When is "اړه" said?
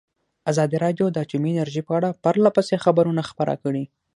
1.97-2.17